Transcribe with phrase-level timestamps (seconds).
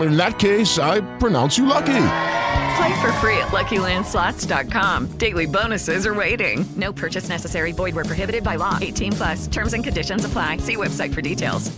[0.00, 2.06] In that case, I pronounce you lucky.
[2.76, 5.16] Play for free at LuckyLandSlots.com.
[5.18, 6.64] Daily bonuses are waiting.
[6.76, 7.72] No purchase necessary.
[7.72, 8.78] Void where prohibited by law.
[8.80, 9.46] 18 plus.
[9.46, 10.58] Terms and conditions apply.
[10.58, 11.70] See website for details.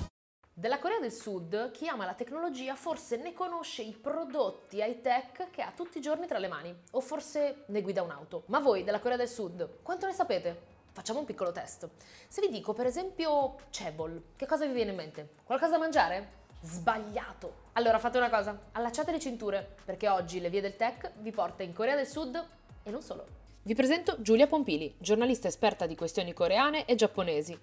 [0.58, 5.60] Della Corea del Sud, chi ama la tecnologia forse ne conosce i prodotti high-tech che
[5.60, 8.44] ha tutti i giorni tra le mani, o forse ne guida un'auto.
[8.46, 10.58] Ma voi della Corea del Sud, quanto ne sapete?
[10.92, 11.86] Facciamo un piccolo test.
[12.26, 15.28] Se vi dico per esempio Cebol, che cosa vi viene in mente?
[15.44, 16.45] Qualcosa da mangiare?
[16.66, 17.64] Sbagliato!
[17.74, 21.62] Allora fate una cosa, allacciate le cinture, perché oggi le vie del tech vi porta
[21.62, 22.44] in Corea del Sud
[22.82, 23.24] e non solo.
[23.62, 27.56] Vi presento Giulia Pompili, giornalista esperta di questioni coreane e giapponesi.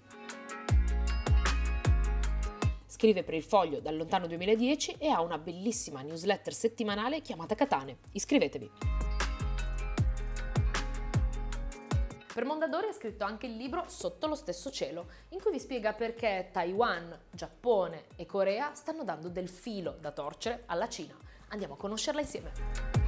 [2.86, 7.98] Scrive per il Foglio dal lontano 2010 e ha una bellissima newsletter settimanale chiamata Katane.
[8.12, 9.13] Iscrivetevi!
[12.34, 15.92] Per Mondadori ha scritto anche il libro Sotto lo stesso cielo, in cui vi spiega
[15.92, 21.14] perché Taiwan, Giappone e Corea stanno dando del filo da torcere alla Cina.
[21.50, 23.03] Andiamo a conoscerla insieme.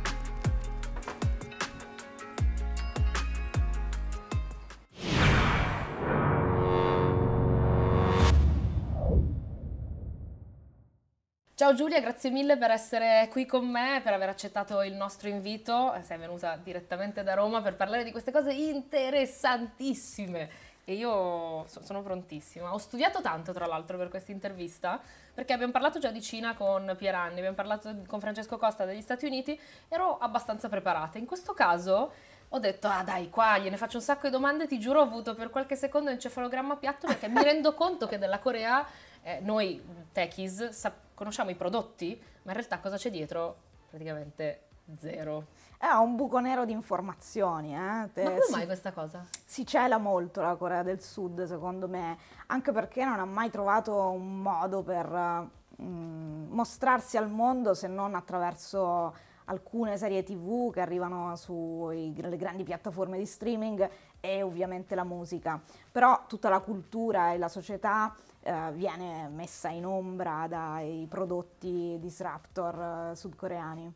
[11.58, 15.98] Ciao Giulia, grazie mille per essere qui con me, per aver accettato il nostro invito.
[16.02, 20.50] Sei venuta direttamente da Roma per parlare di queste cose interessantissime
[20.84, 22.74] e io sono prontissima.
[22.74, 25.00] Ho studiato tanto, tra l'altro, per questa intervista,
[25.32, 29.24] perché abbiamo parlato già di Cina con Pieranni, abbiamo parlato con Francesco Costa degli Stati
[29.24, 29.58] Uniti,
[29.88, 31.16] ero abbastanza preparata.
[31.16, 32.12] In questo caso
[32.50, 35.34] ho detto, ah dai, qua gliene faccio un sacco di domande, ti giuro ho avuto
[35.34, 38.86] per qualche secondo un encefalogramma piatto perché mi rendo conto che della Corea
[39.22, 39.82] eh, noi
[40.12, 43.56] techies sappiamo conosciamo i prodotti, ma in realtà cosa c'è dietro?
[43.88, 44.66] Praticamente
[44.98, 45.46] zero.
[45.78, 47.74] È un buco nero di informazioni.
[47.74, 47.78] Eh?
[47.78, 49.26] Ma come si, mai questa cosa?
[49.44, 54.10] Si cela molto la Corea del Sud, secondo me, anche perché non ha mai trovato
[54.10, 55.48] un modo per
[55.82, 59.14] mm, mostrarsi al mondo se non attraverso
[59.46, 63.88] alcune serie tv che arrivano sulle grandi piattaforme di streaming
[64.20, 65.60] e ovviamente la musica.
[65.90, 68.14] Però tutta la cultura e la società
[68.46, 73.92] eh, viene messa in ombra dai prodotti disruptor eh, sudcoreani.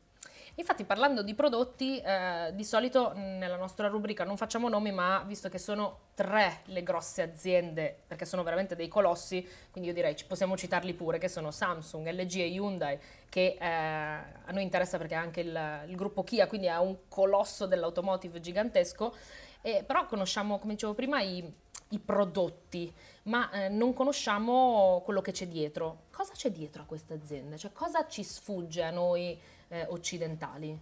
[0.56, 5.48] Infatti parlando di prodotti, eh, di solito nella nostra rubrica non facciamo nomi, ma visto
[5.48, 10.56] che sono tre le grosse aziende, perché sono veramente dei colossi, quindi io direi possiamo
[10.56, 15.18] citarli pure, che sono Samsung, LG e Hyundai, che eh, a noi interessa perché è
[15.18, 19.14] anche il, il gruppo Kia, quindi è un colosso dell'automotive gigantesco,
[19.62, 21.50] eh, però conosciamo, come dicevo prima, i,
[21.90, 22.92] i prodotti,
[23.24, 26.04] ma eh, non conosciamo quello che c'è dietro.
[26.10, 27.58] Cosa c'è dietro a queste aziende?
[27.58, 29.38] Cioè, cosa ci sfugge a noi
[29.68, 30.78] eh, occidentali?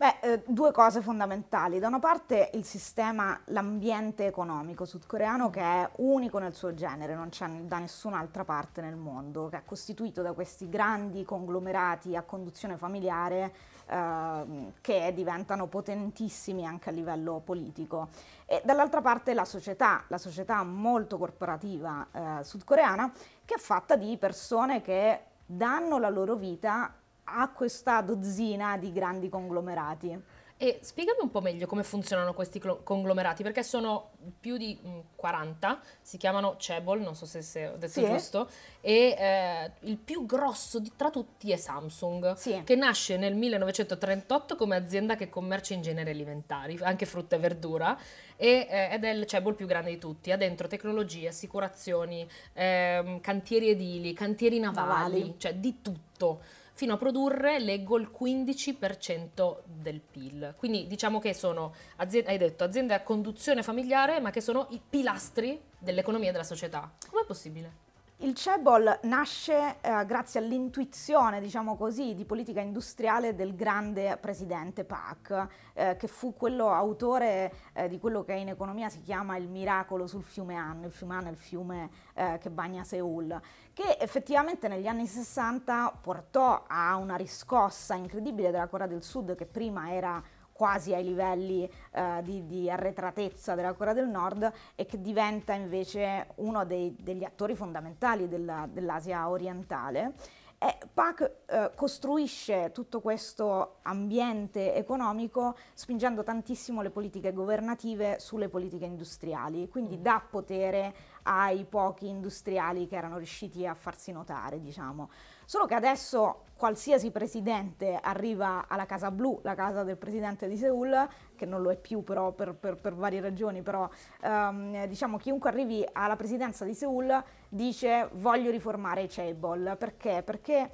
[0.00, 1.80] Beh, eh, due cose fondamentali.
[1.80, 7.30] Da una parte il sistema, l'ambiente economico sudcoreano che è unico nel suo genere, non
[7.30, 12.76] c'è da nessun'altra parte nel mondo, che è costituito da questi grandi conglomerati a conduzione
[12.76, 13.52] familiare
[13.88, 18.10] eh, che diventano potentissimi anche a livello politico.
[18.46, 23.10] E dall'altra parte la società, la società molto corporativa eh, sudcoreana,
[23.44, 26.94] che è fatta di persone che danno la loro vita
[27.34, 30.20] a questa dozzina di grandi conglomerati.
[30.60, 34.76] E spiegami un po' meglio come funzionano questi conglomerati, perché sono più di
[35.14, 38.04] 40, mm, si chiamano Cebol, non so se, se ho detto sì.
[38.04, 38.50] giusto,
[38.80, 42.60] e eh, il più grosso di, tra tutti è Samsung, sì.
[42.64, 47.96] che nasce nel 1938 come azienda che commercia in generi alimentari, anche frutta e verdura,
[48.34, 53.20] e, eh, ed è il Cebol più grande di tutti, ha dentro tecnologie, assicurazioni, eh,
[53.22, 55.34] cantieri edili, cantieri navali, navali.
[55.38, 56.40] cioè di tutto
[56.78, 60.54] fino a produrre, leggo, il 15% del PIL.
[60.56, 64.80] Quindi diciamo che sono, aziende, hai detto, aziende a conduzione familiare, ma che sono i
[64.88, 66.88] pilastri dell'economia e della società.
[67.10, 67.87] Com'è possibile?
[68.20, 75.46] Il CEBOL nasce eh, grazie all'intuizione, diciamo così, di politica industriale del grande presidente Pak,
[75.72, 80.08] eh, che fu quello autore eh, di quello che in economia si chiama il miracolo
[80.08, 83.40] sul fiume Han, il fiume Han è il fiume eh, che bagna Seoul,
[83.72, 89.46] che effettivamente negli anni 60 portò a una riscossa incredibile della Corea del Sud, che
[89.46, 90.20] prima era
[90.58, 96.30] quasi ai livelli eh, di, di, arretratezza della Corea del Nord e che diventa invece
[96.38, 100.14] uno dei, degli attori fondamentali della, dell'Asia orientale.
[100.58, 108.84] E Pak eh, costruisce tutto questo ambiente economico spingendo tantissimo le politiche governative sulle politiche
[108.84, 110.02] industriali, quindi mm.
[110.02, 115.08] dà potere ai pochi industriali che erano riusciti a farsi notare, diciamo.
[115.48, 121.08] Solo che adesso qualsiasi presidente arriva alla Casa Blu, la casa del presidente di Seoul,
[121.34, 123.88] che non lo è più però per, per, per varie ragioni, però
[124.24, 129.76] um, diciamo chiunque arrivi alla presidenza di Seoul dice voglio riformare i Chaebol.
[129.78, 130.22] Perché?
[130.22, 130.70] Perché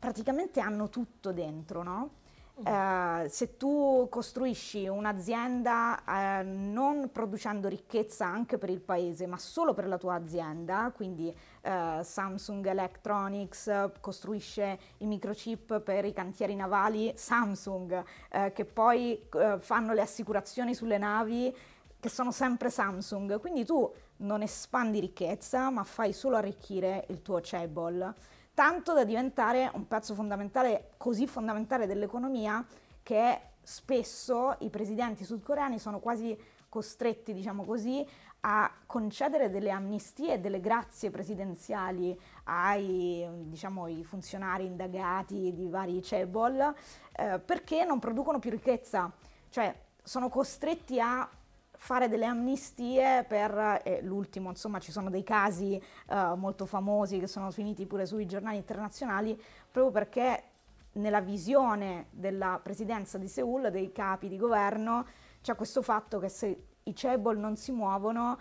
[0.00, 2.10] praticamente hanno tutto dentro, no?
[2.64, 6.12] Uh, se tu costruisci un'azienda uh,
[6.44, 12.02] non producendo ricchezza anche per il paese, ma solo per la tua azienda, quindi uh,
[12.02, 18.04] Samsung Electronics costruisce i microchip per i cantieri navali, Samsung
[18.52, 19.20] che poi
[19.58, 21.54] fanno le assicurazioni sulle navi
[21.98, 27.40] che sono sempre Samsung, quindi tu non espandi ricchezza, ma fai solo arricchire il tuo
[27.42, 28.14] chaebol
[28.54, 32.64] tanto da diventare un pezzo fondamentale, così fondamentale dell'economia
[33.02, 36.36] che spesso i presidenti sudcoreani sono quasi
[36.68, 38.06] costretti, diciamo così,
[38.44, 46.74] a concedere delle amnistie e delle grazie presidenziali ai diciamo, funzionari indagati di vari cebol
[47.12, 49.12] eh, perché non producono più ricchezza,
[49.48, 51.28] cioè sono costretti a
[51.82, 57.26] fare delle amnistie per, eh, l'ultimo, insomma ci sono dei casi eh, molto famosi che
[57.26, 59.34] sono finiti pure sui giornali internazionali,
[59.68, 60.44] proprio perché
[60.92, 65.04] nella visione della presidenza di Seoul, dei capi di governo,
[65.40, 68.38] c'è questo fatto che se i cebol non si muovono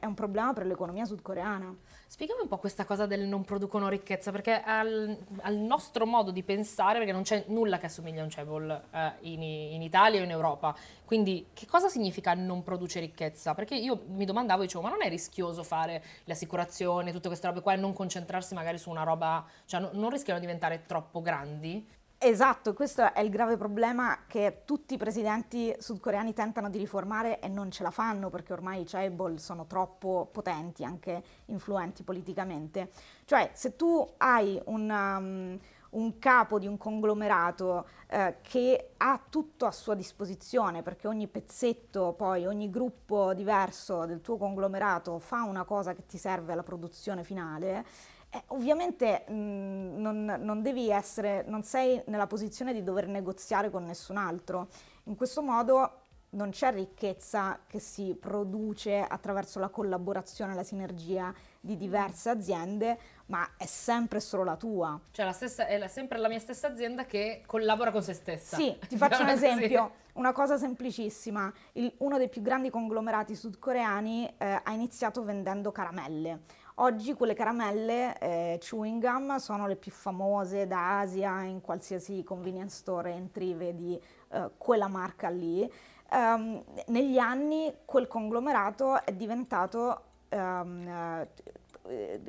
[0.00, 1.74] è un problema per l'economia sudcoreana.
[2.06, 6.42] Spiegami un po' questa cosa del non producono ricchezza, perché al, al nostro modo di
[6.42, 10.24] pensare, perché non c'è nulla che assomiglia a un cebol eh, in, in, Italia o
[10.24, 13.54] in Europa, quindi che cosa significa non produce ricchezza?
[13.54, 17.60] Perché io mi domandavo, dicevo, ma non è rischioso fare le assicurazioni, tutte queste robe
[17.60, 21.20] qua e non concentrarsi magari su una roba, cioè non, non rischiano di diventare troppo
[21.20, 21.98] grandi?
[22.22, 27.48] Esatto, questo è il grave problema che tutti i presidenti sudcoreani tentano di riformare e
[27.48, 32.90] non ce la fanno perché ormai i chaebol sono troppo potenti, anche influenti politicamente.
[33.24, 35.58] Cioè, se tu hai un, um,
[35.98, 42.12] un capo di un conglomerato eh, che ha tutto a sua disposizione, perché ogni pezzetto,
[42.12, 47.24] poi ogni gruppo diverso del tuo conglomerato fa una cosa che ti serve alla produzione
[47.24, 47.82] finale,
[48.30, 53.70] eh, ovviamente mh, mm, non, non, devi essere, non sei nella posizione di dover negoziare
[53.70, 54.68] con nessun altro.
[55.04, 56.00] In questo modo
[56.30, 63.48] non c'è ricchezza che si produce attraverso la collaborazione, la sinergia di diverse aziende, ma
[63.56, 65.00] è sempre solo la tua.
[65.10, 68.56] Cioè la stessa, è la, sempre la mia stessa azienda che collabora con se stessa.
[68.56, 71.52] Sì, ti faccio un esempio, una cosa semplicissima.
[71.72, 76.42] Il, uno dei più grandi conglomerati sudcoreani eh, ha iniziato vendendo caramelle
[76.82, 83.12] Oggi quelle caramelle eh, chewing gum sono le più famose d'Asia, in qualsiasi convenience store
[83.12, 84.00] entri vedi
[84.30, 85.70] eh, quella marca lì.
[86.10, 91.26] Um, negli anni quel conglomerato è diventato, um,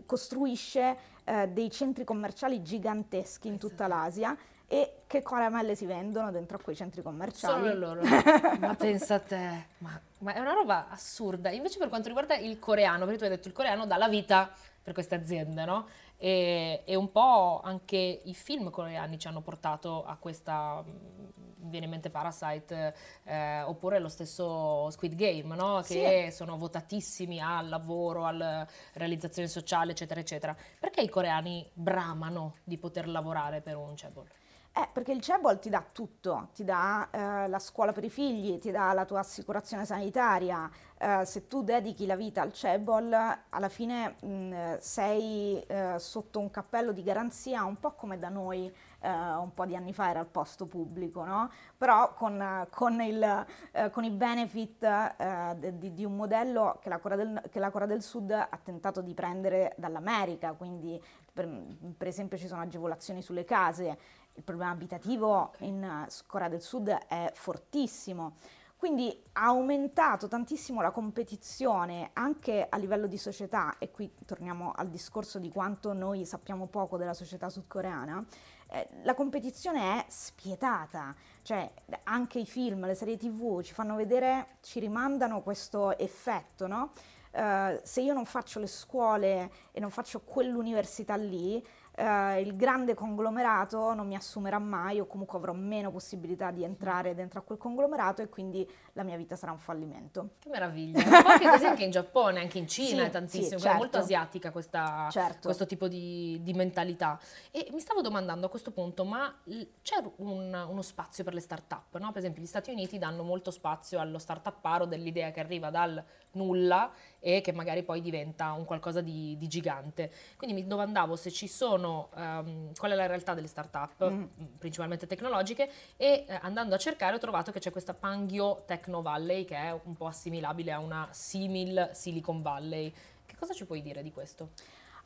[0.06, 4.36] costruisce uh, dei centri commerciali giganteschi in tutta l'Asia
[4.72, 7.68] e che caramelle si vendono dentro a quei centri commerciali?
[7.68, 8.02] Solo loro.
[8.62, 11.50] ma pensa a te, ma, ma, è una roba assurda.
[11.50, 14.50] Invece per quanto riguarda il coreano, perché tu hai detto il coreano dà la vita
[14.82, 15.88] per queste aziende, no?
[16.16, 21.86] E, e un po' anche i film coreani ci hanno portato a questa mi viene
[21.86, 25.82] in mente Parasite, eh, oppure lo stesso Squid Game, no?
[25.86, 26.36] che sì.
[26.36, 30.56] sono votatissimi al lavoro, alla realizzazione sociale, eccetera, eccetera.
[30.80, 34.28] Perché i coreani bramano di poter lavorare per un cebol?
[34.74, 38.58] Eh, perché il CEBOL ti dà tutto, ti dà eh, la scuola per i figli,
[38.58, 43.14] ti dà la tua assicurazione sanitaria, eh, se tu dedichi la vita al CEBOL
[43.50, 48.74] alla fine mh, sei eh, sotto un cappello di garanzia un po' come da noi
[49.02, 51.52] eh, un po' di anni fa era il posto pubblico, no?
[51.76, 57.42] però con, con, il, eh, con, i benefit di, di, un modello che la, del,
[57.50, 61.02] che la Corea del Sud ha tentato di prendere dall'America, quindi
[61.34, 61.50] per,
[61.98, 63.98] per esempio ci sono agevolazioni sulle case,
[64.34, 68.36] il problema abitativo in Corea del Sud è fortissimo.
[68.76, 74.90] Quindi ha aumentato tantissimo la competizione anche a livello di società, e qui torniamo al
[74.90, 78.26] discorso di quanto noi sappiamo poco della società sudcoreana.
[78.72, 81.72] Eh, la competizione è spietata, cioè
[82.06, 86.92] anche i film, le serie tv ci fanno vedere, ci rimandano questo effetto, no?
[87.34, 91.66] Uh, se io non faccio le scuole e non faccio quell'università lì,
[92.02, 97.14] uh, il grande conglomerato non mi assumerà mai o comunque avrò meno possibilità di entrare
[97.14, 100.32] dentro a quel conglomerato e quindi la mia vita sarà un fallimento.
[100.40, 101.02] Che meraviglia!
[101.22, 103.78] Po' anche così anche in Giappone, anche in Cina Sì, è tantissimo, sì, è certo.
[103.78, 105.40] molto asiatica questa- Certo.
[105.44, 107.20] questo tipo di, di mentalità.
[107.52, 109.34] E mi stavo domandando a questo punto, ma
[109.82, 111.98] c'è un- uno spazio per le start-up?
[111.98, 112.10] No?
[112.10, 116.04] Per esempio gli Stati Uniti danno molto spazio allo start-uparo dell'idea che arriva dal
[116.34, 120.12] nulla e che magari poi diventa un qualcosa di, di gigante.
[120.38, 124.22] Quindi mi domandavo se ci sono, ehm, qual è la realtà delle start-up, Mm.
[124.22, 129.02] mh, principalmente tecnologiche, e eh, andando a cercare ho trovato che c'è questa Pangyo Techno
[129.02, 132.92] Valley che è un po' assimilabile a una simil Silicon Valley.
[133.26, 134.50] Che cosa ci puoi dire di questo?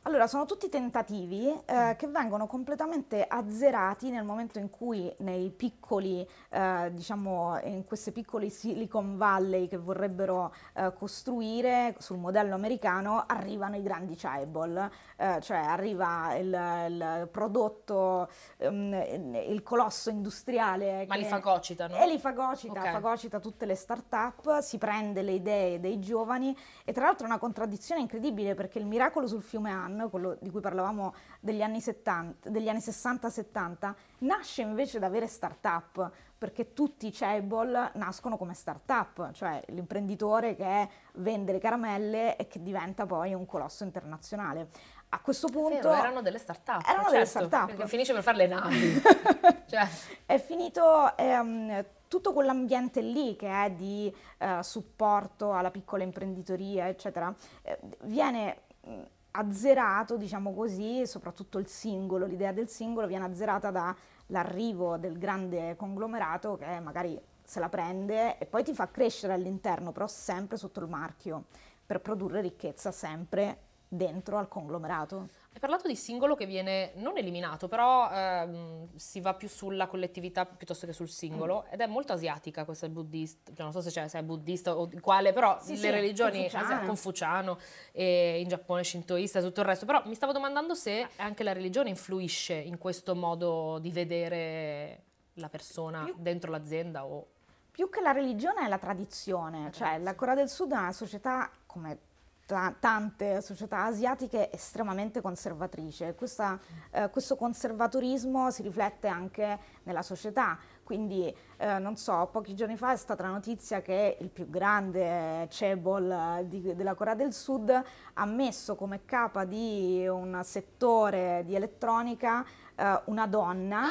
[0.06, 6.24] Allora, sono tutti tentativi eh, che vengono completamente azzerati nel momento in cui nei piccoli,
[6.50, 13.74] eh, diciamo, in queste piccole Silicon Valley che vorrebbero eh, costruire sul modello americano, arrivano
[13.74, 16.56] i grandi chaebol, eh, cioè arriva il,
[16.88, 21.04] il prodotto, ehm, il colosso industriale.
[21.08, 21.96] Ma che- li fagocitano?
[21.96, 22.90] E li fagocita, Ok.
[22.92, 27.40] fagocita tutte le start-up, si prende le idee dei giovani e tra l'altro è una
[27.40, 32.50] contraddizione incredibile perché il miracolo sul fiume Han, quello di cui parlavamo degli anni, 70,
[32.50, 39.32] degli anni 60-70, nasce invece da vere start-up perché tutti i chaebol nascono come start-up,
[39.32, 44.68] cioè l'imprenditore che vende le caramelle e che diventa poi un colosso internazionale.
[45.10, 46.86] A questo punto Vero, erano delle start-up.
[46.86, 47.74] Erano delle certo, start-up.
[47.74, 49.02] Perché finisce per fare le navi.
[49.66, 49.88] cioè,
[50.26, 57.34] è finito ehm, tutto quell'ambiente lì che è di eh, supporto alla piccola imprenditoria, eccetera,
[57.62, 59.02] eh, viene mh,
[59.36, 66.56] azzerato, diciamo così, soprattutto il singolo, l'idea del singolo viene azzerata dall'arrivo del grande conglomerato
[66.56, 70.88] che magari se la prende e poi ti fa crescere all'interno, però sempre sotto il
[70.88, 71.44] marchio,
[71.84, 73.65] per produrre ricchezza sempre
[73.96, 75.28] dentro al conglomerato.
[75.52, 80.44] Hai parlato di singolo che viene non eliminato, però ehm, si va più sulla collettività
[80.44, 81.72] piuttosto che sul singolo Mm.
[81.72, 84.76] ed è molto asiatica questa è buddista, cioè, non so se, c'è, se è buddista
[84.76, 86.64] o quale, però Sì, le sì, religioni confuciana.
[86.76, 87.58] asia- confuciano
[87.92, 91.54] e in Giappone shintoista e tutto il resto, però mi stavo domandando se anche la
[91.54, 95.02] religione influisce in questo modo di vedere
[95.34, 97.28] la persona Più- dentro l'azienda o
[97.70, 101.50] Più che la religione è la tradizione, cioè la Corea del Sud è una società
[101.66, 101.98] come
[102.46, 106.14] tante società asiatiche estremamente conservatrice.
[106.14, 106.58] Questa,
[106.92, 110.56] eh, questo conservatorismo si riflette anche nella società.
[110.84, 115.48] Quindi, eh, non so, pochi giorni fa è stata la notizia che il più grande
[115.50, 117.82] cebol eh, di- della Corea del Sud
[118.14, 122.44] ha messo come capa di un settore di elettronica
[122.76, 123.88] eh, una donna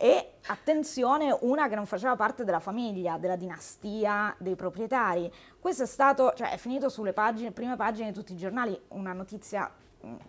[0.00, 5.30] e attenzione, una che non faceva parte della famiglia, della dinastia dei proprietari.
[5.58, 9.12] Questo è stato, cioè è finito sulle pagine, prime pagine di tutti i giornali, una
[9.12, 9.68] notizia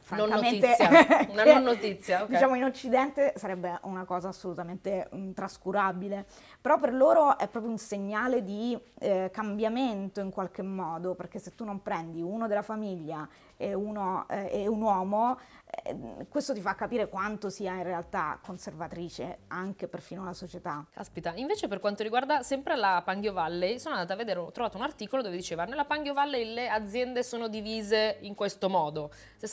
[0.01, 2.29] francamente notizia, una non notizia, ok.
[2.29, 6.25] Diciamo in Occidente sarebbe una cosa assolutamente mm, trascurabile,
[6.59, 11.55] però per loro è proprio un segnale di eh, cambiamento in qualche modo, perché se
[11.55, 16.61] tu non prendi uno della famiglia e, uno, eh, e un uomo, eh, questo ti
[16.61, 20.85] fa capire quanto sia in realtà conservatrice anche perfino la società.
[20.91, 24.77] Caspita, invece per quanto riguarda sempre la Pangyo Valley, sono andata a vedere, ho trovato
[24.77, 29.11] un articolo dove diceva nella Pangyo Valley le aziende sono divise in questo modo,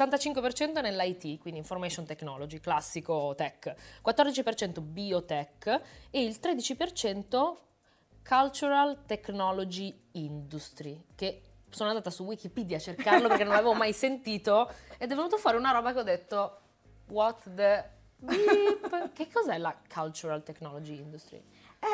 [0.08, 7.56] 65% nell'IT, quindi information technology, classico tech, 14% biotech e il 13%
[8.26, 14.70] cultural technology industry, che sono andata su Wikipedia a cercarlo perché non l'avevo mai sentito
[14.98, 16.60] ed è venuto fuori una roba che ho detto
[17.08, 19.12] what the beep?
[19.14, 21.42] che cos'è la cultural technology industry?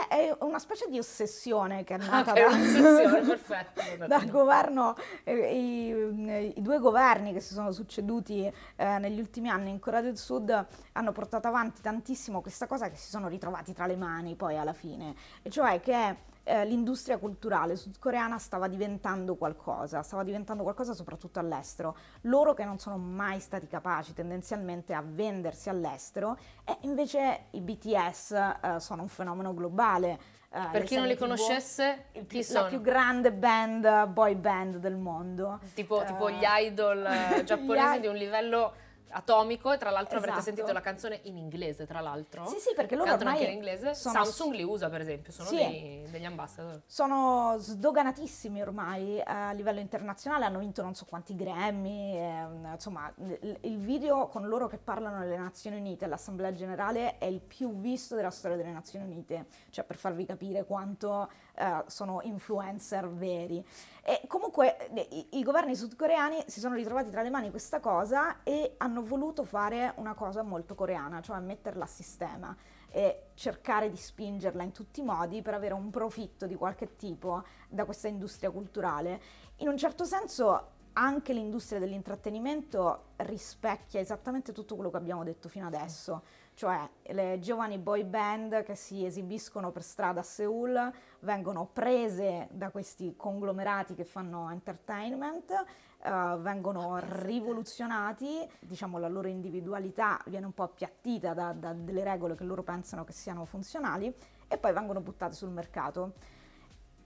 [0.09, 4.07] È, è una specie di ossessione che è nata Ah, è da- un'ossessione, perfetto.
[4.07, 4.95] dal governo,
[5.25, 10.01] eh, i, i due governi che si sono succeduti eh, negli ultimi anni in Corea
[10.01, 14.35] del Sud hanno portato avanti tantissimo questa cosa che si sono ritrovati tra le mani
[14.35, 20.63] poi alla fine, e cioè che eh, l'industria culturale sudcoreana stava diventando qualcosa, stava diventando
[20.63, 21.97] qualcosa soprattutto all'estero.
[22.23, 28.31] Loro che non sono mai stati capaci tendenzialmente a vendersi all'estero e invece i BTS
[28.33, 30.19] eh, sono un fenomeno globale.
[30.55, 32.65] Eh, Per chi non li conoscesse, il chi sono?
[32.65, 35.61] la più grande band, boy band del mondo.
[35.75, 38.73] Tipo, Eh, tipo gli idol eh, giapponesi i- di un livello
[39.13, 40.55] atomico e tra l'altro avrete Esatto.
[40.55, 42.47] sentito la canzone in inglese, tra l'altro.
[42.47, 43.95] Sì, sì, perché loro Cantano anche in inglese.
[43.95, 45.57] Samsung li usa, per esempio, sono Sì.
[45.57, 46.83] dei- degli ambassador.
[46.87, 53.13] Sono sdoganatissimi ormai eh, a livello internazionale, hanno vinto non so quanti Grammy, ehm, insomma
[53.19, 58.15] il, video con loro che parlano nelle Nazioni Unite, all'Assemblea Generale, è il più visto
[58.15, 63.65] della storia delle Nazioni Unite, cioè per farvi capire quanto eh, sono influencer veri.
[64.03, 68.43] E comunque eh, i, i governi sudcoreani si sono ritrovati tra le mani questa cosa
[68.43, 72.57] e hanno voluto fare una cosa molto coreana, cioè metterla a sistema
[72.91, 77.43] e cercare di spingerla in tutti i modi per avere un profitto di qualche tipo
[77.69, 79.21] da questa industria culturale.
[79.57, 85.67] In un certo senso anche l'industria dell'intrattenimento rispecchia esattamente tutto quello che abbiamo detto fino
[85.67, 86.23] adesso,
[86.55, 92.71] cioè le giovani boy band che si esibiscono per strada a Seoul vengono prese da
[92.71, 100.65] questi conglomerati che fanno entertainment, eh, vengono rivoluzionati, diciamo la loro individualità viene un po'
[100.65, 104.15] appiattita da, da delle regole che loro pensano che siano funzionali
[104.49, 106.13] e poi vengono buttate sul mercato.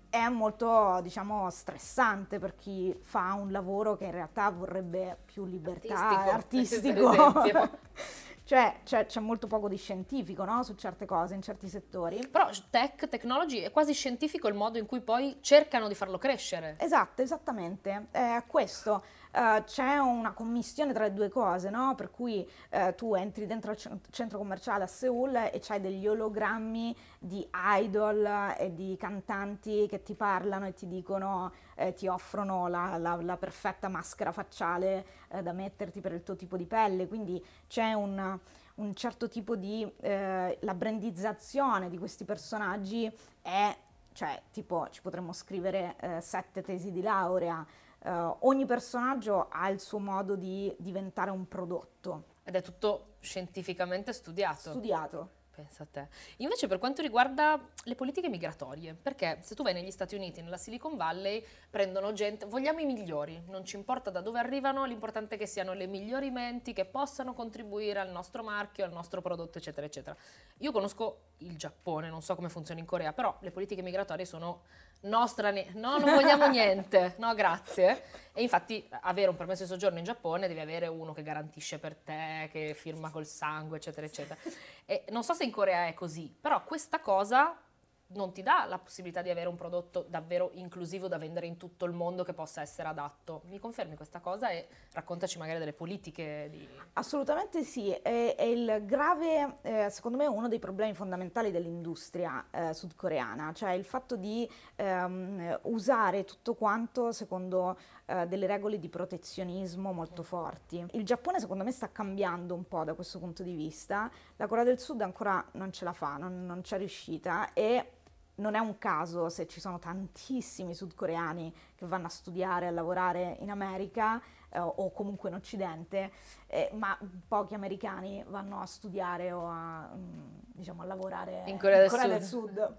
[0.08, 5.94] È molto, diciamo, stressante per chi fa un lavoro che in realtà vorrebbe più libertà
[6.32, 7.74] Artistico, artistico.
[8.46, 10.62] cioè, c'è, c'è molto poco di scientifico, no?
[10.62, 12.28] Su certe cose, in certi settori.
[12.30, 16.76] Però tech, technology, è quasi scientifico il modo in cui poi cercano di farlo crescere.
[16.78, 19.02] Esatto, esattamente, è questo.
[19.32, 21.94] Eh, c'è una commistione tra le due cose, no?
[21.94, 26.06] Per cui eh, tu entri dentro al cen- centro commerciale a Seoul e c'hai degli
[26.06, 27.46] ologrammi di
[27.78, 33.18] idol e di cantanti che ti parlano e ti dicono, eh, ti offrono la, la-
[33.20, 37.92] la perfetta maschera facciale eh, da metterti per il tuo tipo di pelle, quindi c'è
[37.92, 38.38] un
[38.76, 43.74] un certo tipo di eh, la brandizzazione di questi personaggi è
[44.12, 47.64] cioè tipo ci potremmo scrivere eh, sette tesi di laurea
[47.98, 54.12] eh, ogni personaggio ha il suo modo di diventare un prodotto Ed è tutto scientificamente
[54.12, 54.70] studiato.
[54.70, 56.08] studiato Pensa a te.
[56.38, 60.58] Invece per quanto riguarda le politiche migratorie, perché se tu vai negli Stati Uniti, nella
[60.58, 65.38] Silicon Valley, prendono gente, vogliamo i migliori, non ci importa da dove arrivano, l'importante è
[65.38, 69.86] che siano le migliori menti che possano contribuire al nostro marchio, al nostro prodotto, eccetera,
[69.86, 70.14] eccetera.
[70.58, 74.64] Io conosco il Giappone, non so come funziona in Corea, però le politiche migratorie sono
[75.02, 78.02] nostra, ne- no, non vogliamo niente, no, grazie.
[78.32, 81.94] E infatti avere un permesso di soggiorno in Giappone devi avere uno che garantisce per
[81.96, 84.38] te, che firma col sangue, eccetera, eccetera.
[84.86, 87.60] E non so se in Corea è così, però questa cosa
[88.08, 91.86] non ti dà la possibilità di avere un prodotto davvero inclusivo da vendere in tutto
[91.86, 93.42] il mondo che possa essere adatto.
[93.46, 96.68] Mi confermi questa cosa e raccontaci magari delle politiche di...
[96.92, 102.72] Assolutamente sì, è, è il grave, eh, secondo me, uno dei problemi fondamentali dell'industria eh,
[102.72, 109.92] sudcoreana, cioè il fatto di ehm, usare tutto quanto secondo eh, delle regole di protezionismo
[109.92, 110.84] molto forti.
[110.92, 114.64] Il Giappone secondo me sta cambiando un po' da questo punto di vista, la Corea
[114.64, 117.90] del Sud ancora non ce la fa, non, non c'è riuscita e
[118.36, 123.36] non è un caso se ci sono tantissimi sudcoreani che vanno a studiare, a lavorare
[123.40, 126.12] in America eh, o comunque in Occidente,
[126.46, 131.78] eh, ma pochi americani vanno a studiare o a, mm, diciamo, a lavorare In Corea
[131.78, 132.50] del del Sud.
[132.50, 132.76] Sud.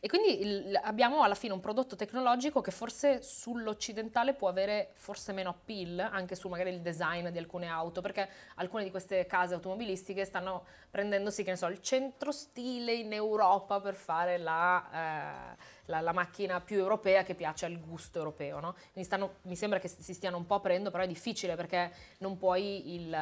[0.00, 5.32] E quindi il- abbiamo alla fine un prodotto tecnologico che forse sull'occidentale può avere forse
[5.32, 9.54] meno appeal, anche su magari il design di alcune auto, perché alcune di queste case
[9.54, 15.56] automobilistiche stanno prendendosi, che ne so, il centro stile in Europa per fare la, eh,
[15.86, 18.72] la- la macchina più europea che piace al gusto europeo, no?
[18.92, 22.36] Quindi stanno- mi sembra che si stiano un po' aprendo, però è difficile perché non
[22.36, 23.14] puoi il,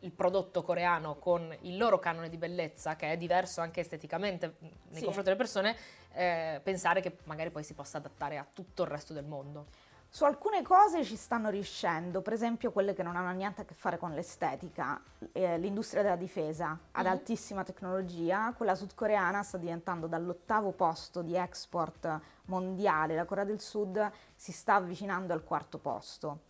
[0.00, 4.70] il prodotto coreano con il loro canone di bellezza, che è diverso anche esteticamente nei
[4.98, 5.04] Sì.
[5.04, 5.76] confronti delle persone,
[6.12, 9.66] eh, pensare che magari poi si possa adattare a tutto il resto del mondo.
[10.08, 13.72] Su alcune cose ci stanno riuscendo, per esempio quelle che non hanno niente a che
[13.72, 15.00] fare con l'estetica,
[15.32, 22.20] eh, l'industria della difesa ad altissima tecnologia, quella sudcoreana sta diventando dall'ottavo posto di export
[22.44, 26.40] mondiale, la Corea del Sud si sta avvicinando al quarto posto.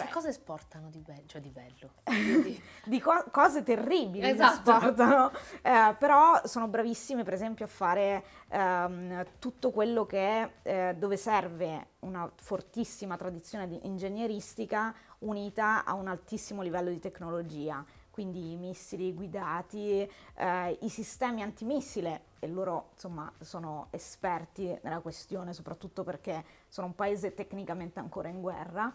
[0.00, 1.90] Cioè, che cosa esportano di, be- cioè di bello?
[2.84, 4.70] di co- cose terribili Esatto.
[4.70, 5.30] esportano,
[5.62, 11.88] eh, però sono bravissime per esempio a fare ehm, tutto quello che eh, dove serve
[12.00, 19.12] una fortissima tradizione di ingegneristica unita a un altissimo livello di tecnologia, quindi i missili
[19.14, 26.88] guidati, eh, i sistemi antimissile e loro insomma sono esperti nella questione soprattutto perché sono
[26.88, 28.92] un paese tecnicamente ancora in guerra.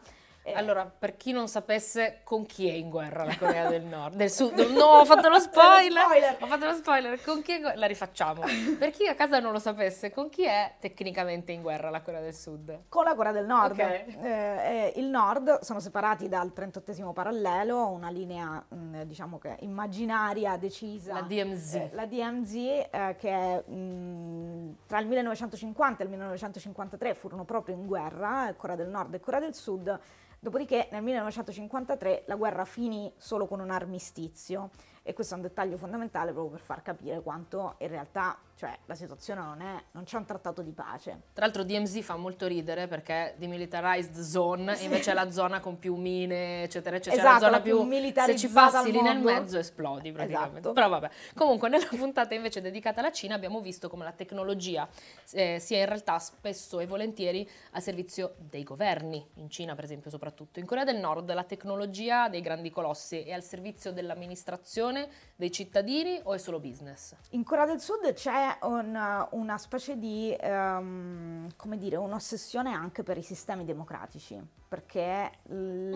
[0.48, 4.14] Eh, Allora, per chi non sapesse con chi è in guerra la Corea del Nord,
[4.16, 6.38] del Sud, no, ho fatto lo spoiler, spoiler.
[6.40, 7.80] ho fatto lo spoiler, con chi è in guerra?
[7.80, 8.44] La rifacciamo.
[8.78, 12.22] Per chi a casa non lo sapesse, con chi è tecnicamente in guerra la Corea
[12.22, 12.82] del Sud?
[12.90, 13.72] Con la Corea del Nord.
[13.72, 13.80] Ok.
[13.80, 20.58] Eh, eh, il Nord sono separati dal 38 parallelo, una linea mh, diciamo che immaginaria
[20.58, 21.14] decisa.
[21.14, 21.74] La DMZ.
[21.74, 27.88] Eh, la DMZ eh, che mh, tra il 1950 e il 1953 furono proprio in
[27.88, 30.00] guerra, eh, Corea del Nord e Corea del Sud.
[30.40, 34.70] Dopodiché nel 1953 la guerra finì solo con un armistizio.
[35.04, 38.96] E questo è un dettaglio fondamentale proprio per far capire quanto in realtà cioè, la
[38.96, 41.24] situazione non è, non c'è un trattato di pace.
[41.34, 45.78] Tra l'altro DMZ fa molto ridere perché demilitarized zone e invece è la zona con
[45.78, 47.22] più mine, eccetera, eccetera.
[47.22, 50.12] Cioè, Esatto, la zona la più più se ci militarizzata passi lì nel mezzo esplodi
[50.14, 50.60] praticamente.
[50.60, 50.74] Esatto.
[50.74, 51.10] Però vabbè.
[51.36, 54.88] Comunque nella puntata invece dedicata alla Cina abbiamo visto come la tecnologia
[55.34, 60.10] eh, sia in realtà spesso e volentieri a servizio dei governi, in Cina per esempio
[60.10, 60.60] soprattutto.
[60.60, 66.22] In Corea del Nord la tecnologia dei grandi colossi è al servizio dell'amministrazione, dei cittadini
[66.24, 67.16] o è solo business?
[67.32, 73.18] In Corea del Sud c'è un- una specie di, ehm, come dire, un'ossessione anche per
[73.18, 75.32] i sistemi democratici, perché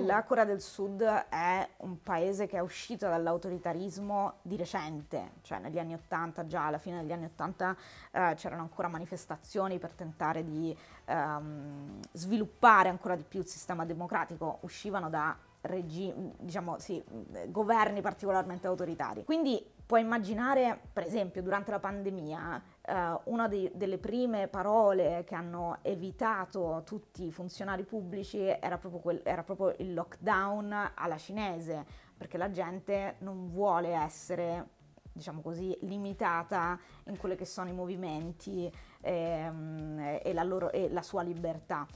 [0.06, 5.80] la Corea del Sud è un paese che è uscito dall'autoritarismo di recente, cioè negli
[5.80, 7.76] anni 80, già alla fine degli anni 80
[8.12, 14.60] eh, c'erano ancora manifestazioni per tentare di ehm, sviluppare ancora di più il sistema democratico,
[14.62, 17.04] uscivano da regi- diciamo, sì,
[17.48, 19.24] governi particolarmente autoritari.
[19.26, 25.34] Quindi puoi immaginare, per esempio, durante la pandemia, eh, una dei- delle prime parole che
[25.34, 31.84] hanno evitato tutti i funzionari pubblici era proprio, quel- era proprio il lockdown alla cinese,
[32.15, 34.67] perché la gente non vuole essere
[35.12, 38.71] diciamo così, limitata in quelli che sono i movimenti
[39.02, 41.88] ehm, e, la loro- e la sua libertà.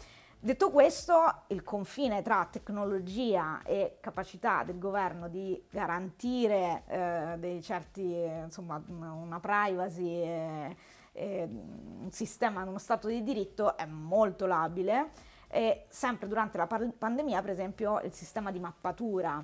[0.44, 8.14] Detto questo, il confine tra tecnologia e capacità del governo di garantire eh, dei certi,
[8.14, 10.76] eh, insomma, una privacy e,
[11.14, 15.12] e un sistema, uno stato di diritto è molto labile
[15.48, 19.42] e sempre durante la par- pandemia, per esempio, il sistema di mappatura,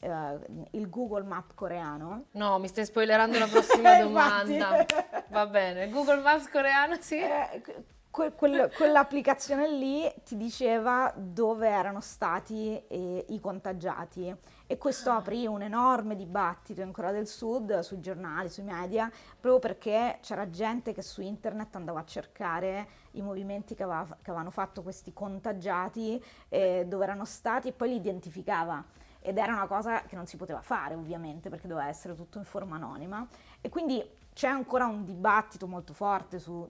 [0.00, 0.38] eh,
[0.72, 4.84] il Google Map coreano, No, mi stai spoilerando la prossima Eh, domanda.
[5.28, 7.18] Va bene, Google Maps coreano, sì.
[7.20, 7.62] Eh,
[8.10, 14.34] que- quel- quell'applicazione lì ti diceva dove erano stati eh, i contagiati.
[14.66, 19.58] E questo aprì un enorme dibattito in Corea del Sud sui giornali, sui media, proprio
[19.58, 24.50] perché c'era gente che su internet andava a cercare i movimenti che, aveva- che avevano
[24.50, 28.84] fatto questi contagiati, eh, dove erano stati e poi li identificava.
[29.22, 32.44] Ed era una cosa che non si poteva fare ovviamente perché doveva essere tutto in
[32.44, 33.26] forma anonima.
[33.60, 36.66] E quindi c'è ancora un dibattito molto forte su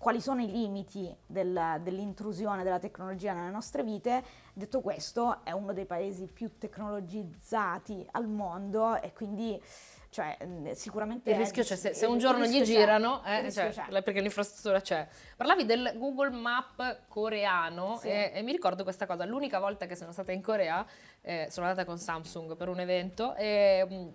[0.00, 4.24] quali sono i limiti del- dell'intrusione della tecnologia nelle nostre vite.
[4.54, 9.62] Detto questo, è uno dei paesi più tecnologizzati al mondo e quindi
[10.08, 11.28] cioè, mh, sicuramente...
[11.30, 14.02] Il è rischio di- c'è, se, se un giorno gli rischio c'è, girano, eh, cioè,
[14.02, 15.06] perché l'infrastruttura c'è.
[15.36, 18.08] Parlavi del Google Map coreano Sì.
[18.08, 20.84] e, e mi ricordo questa cosa, l'unica volta che sono stata in Corea,
[21.20, 24.12] eh, sono andata con Samsung per un evento e mh,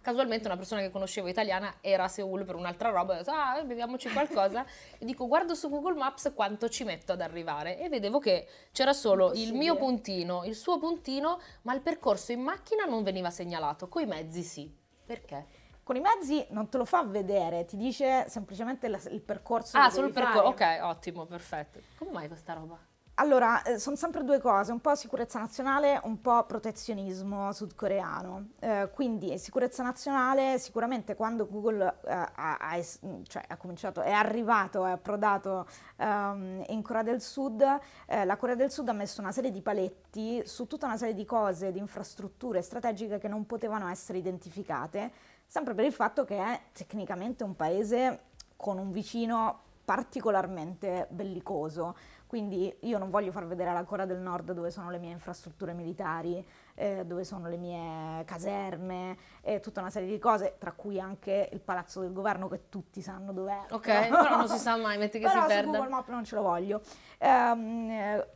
[0.00, 3.62] casualmente una persona che conoscevo italiana era a Seoul per un'altra roba, ho detto ah,
[3.64, 4.64] beviamoci qualcosa
[4.98, 8.92] e dico guardo su Google Maps quanto ci metto ad arrivare e vedevo che c'era
[8.92, 13.88] solo il mio puntino, il suo puntino, ma il percorso in macchina non veniva segnalato,
[13.88, 14.74] coi mezzi sì.
[15.04, 15.46] Perché?
[15.82, 19.90] Con i mezzi non te lo fa vedere, ti dice semplicemente la- il percorso Ah,
[19.90, 20.48] solo il percorso.
[20.48, 21.80] Ok, ottimo, perfetto.
[21.96, 22.78] Come mai questa roba?
[23.20, 28.52] Allora, eh, sono sempre due cose, un po' sicurezza nazionale, un po' protezionismo sudcoreano.
[28.60, 32.82] Eh, quindi sicurezza nazionale, sicuramente quando Google eh, ha, ha
[33.24, 37.60] cioè, ha cominciato, è arrivato, è approdato ehm, in Corea del Sud,
[38.06, 41.12] eh, la Corea del Sud ha messo una serie di paletti su tutta una serie
[41.12, 45.12] di cose, di infrastrutture strategiche che non potevano essere identificate,
[45.44, 48.20] sempre per il fatto che è tecnicamente un paese
[48.56, 51.96] con un vicino particolarmente bellicoso.
[52.30, 55.72] Quindi io non voglio far vedere alla Corea del Nord dove sono le mie infrastrutture
[55.72, 61.00] militari, eh, dove sono le mie caserme e tutta una serie di cose, tra cui
[61.00, 63.66] anche il palazzo del governo che tutti sanno dov'è.
[63.70, 65.72] Ok, però non si sa mai, metti che Però si perda.
[65.72, 66.82] Google Maps non ce lo voglio.
[67.18, 68.26] Eh,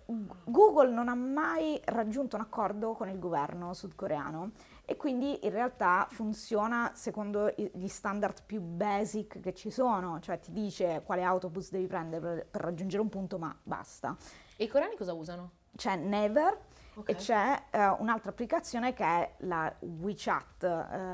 [0.42, 4.50] Google non ha mai raggiunto un accordo con il governo sudcoreano
[4.86, 10.52] e quindi in realtà funziona secondo gli standard più basic che ci sono, cioè ti
[10.52, 14.16] dice quale autobus devi prendere per, per raggiungere un punto, ma basta.
[14.56, 15.50] E i coreani cosa usano?
[15.74, 16.58] C'è Never
[16.96, 17.10] Ok.
[17.10, 20.62] e c'è eh, un'altra applicazione che è la WeChat.
[20.62, 20.68] eh,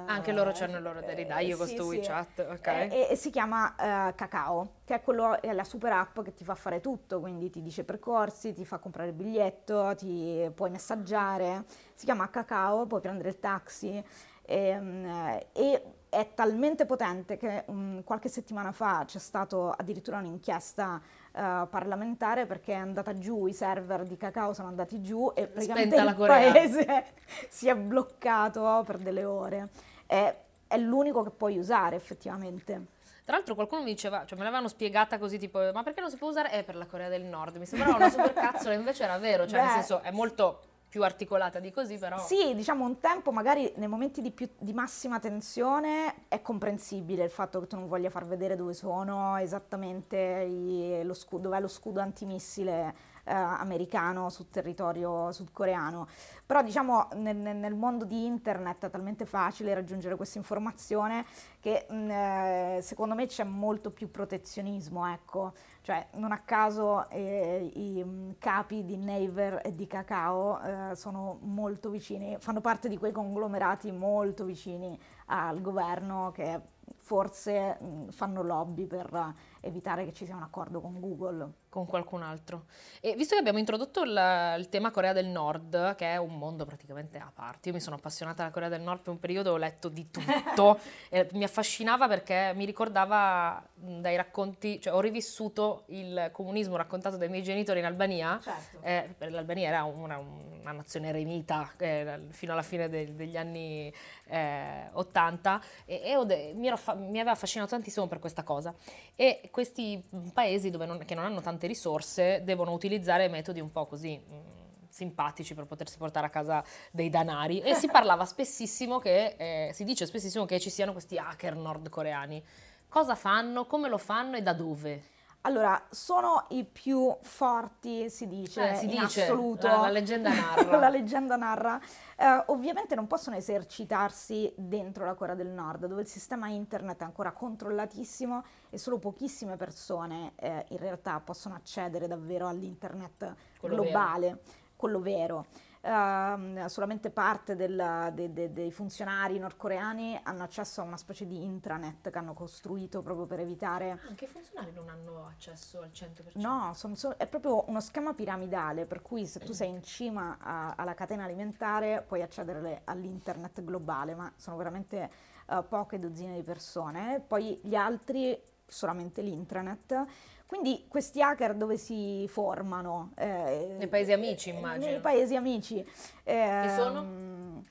[0.07, 1.97] Anche loro c'hanno il loro eh, dai, io sì, sto sì.
[1.97, 2.67] WeChat, ok.
[2.67, 4.73] Eh, e, e si chiama eh, Kakao.
[4.85, 7.85] che è, quello, è la super app che ti fa fare tutto, quindi ti dice
[7.85, 11.65] percorsi, ti fa comprare il biglietto, ti puoi messaggiare,
[11.95, 14.05] si chiama Cacao, puoi prendere il taxi
[14.43, 21.01] e, e è talmente potente che um, qualche settimana fa c'è stata addirittura un'inchiesta
[21.33, 25.97] uh, parlamentare perché è andata giù, i server di Cacao sono andati giù e praticamente
[25.97, 27.07] il paese
[27.49, 29.69] si è bloccato per delle ore.
[30.07, 32.99] È, è l'unico che puoi usare effettivamente.
[33.25, 36.17] Tra l'altro qualcuno mi diceva, cioè me l'avevano spiegata così tipo, ma perché non si
[36.17, 36.51] può usare?
[36.51, 39.61] È per la Corea del Nord, mi sembrava una super cazzola, invece era vero, cioè
[39.61, 40.61] Beh, nel senso è molto
[40.91, 42.19] più articolata di così, però.
[42.19, 47.31] Sì, diciamo un tempo, magari nei momenti di, più, di massima tensione è comprensibile il
[47.31, 51.69] fatto che tu non voglia far vedere dove sono esattamente i, lo scudo, dov'è lo
[51.69, 56.09] scudo antimissile eh, americano sul territorio sudcoreano.
[56.45, 61.25] Però diciamo nel, nel, mondo di internet è talmente facile raggiungere questa informazione
[61.61, 65.53] che mh, mm, eh, secondo me c'è molto più protezionismo, ecco.
[65.83, 71.39] Cioè, non a caso eh, i mm, capi di Naver e di Cacao eh, sono
[71.43, 76.61] molto vicini, fanno parte di quei conglomerati molto vicini al governo che
[76.97, 81.53] forse mh, mm, fanno lobby per evitare che ci sia un accordo con Google.
[81.69, 82.65] Con qualcun altro.
[83.01, 86.65] E visto che abbiamo introdotto il, il, tema Corea del Nord, che è un mondo
[86.65, 89.57] praticamente a parte, io mi sono appassionata alla Corea del Nord per un periodo, ho
[89.57, 90.81] letto di tutto,
[91.33, 97.43] mi affascinava perché mi ricordava dai racconti, cioè ho rivissuto il comunismo raccontato dai miei
[97.45, 98.79] genitori in Albania, certo.
[98.83, 103.93] eh, l'Albania era una, una nazione remita eh, fino alla fine del, degli anni
[104.27, 108.75] eh, 80 e, e de, mi, fa, mi, aveva affascinato tantissimo per questa cosa.
[109.15, 114.19] E questi paesi non, che non hanno tante risorse devono utilizzare metodi un po' così
[114.19, 119.73] mm, simpatici per potersi portare a casa dei danari e si parlava spessissimo che, eh,
[119.73, 122.43] si dice spessissimo che ci siano questi hacker nordcoreani.
[122.89, 125.03] Cosa fanno, come lo fanno e da dove?
[125.43, 129.67] Allora, sono i più forti, si dice, eh, si in dice, assoluto.
[129.67, 130.77] La, la leggenda narra.
[130.79, 131.81] la leggenda narra.
[132.15, 137.05] Eh, ovviamente non possono esercitarsi dentro la Corea del Nord, dove il sistema internet è
[137.05, 144.27] ancora controllatissimo e solo pochissime persone eh, in realtà possono accedere davvero all'internet quello globale,
[144.27, 144.41] vero.
[144.81, 145.45] Quello vero
[145.83, 151.45] uh, solamente parte del, de, de, dei funzionari nordcoreani hanno accesso a una specie di
[151.45, 153.99] intranet che hanno costruito proprio per evitare...
[154.09, 156.41] Anche i funzionari non hanno accesso al 100%?
[156.41, 160.39] No, sono, sono, è proprio uno schema piramidale per cui se tu sei in cima
[160.41, 165.11] a, alla catena alimentare puoi accedere all'internet globale, ma sono veramente
[165.49, 167.23] uh, poche dozzine di persone.
[167.27, 170.07] Poi gli altri solamente l'intranet
[170.51, 173.13] quindi questi hacker dove si formano?
[173.17, 174.91] Eh, nei paesi amici immagino.
[174.91, 175.79] Nei paesi amici.
[176.25, 177.63] Eh, che sono?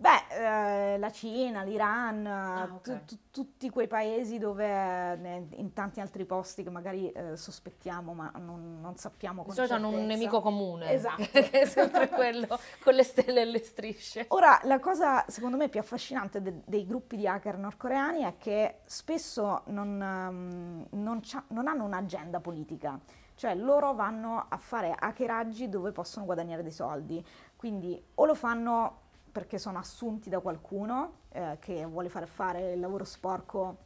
[0.00, 3.00] Beh, eh, la Cina, l'Iran, ah, okay.
[3.04, 8.14] tu, tu, tutti quei paesi dove, eh, in tanti altri posti che magari eh, sospettiamo
[8.14, 11.24] ma non, non sappiamo con Di solito hanno un nemico comune, esatto.
[11.32, 12.46] che è sempre quello
[12.80, 14.26] con le stelle e le strisce.
[14.28, 18.82] Ora, la cosa secondo me più affascinante de- dei gruppi di hacker nordcoreani è che
[18.84, 23.00] spesso non, um, non, non hanno un'agenda politica.
[23.34, 27.24] Cioè loro vanno a fare hackeraggi dove possono guadagnare dei soldi.
[27.56, 32.80] Quindi o lo fanno perché sono assunti da qualcuno eh, che vuole far fare il
[32.80, 33.76] lavoro sporco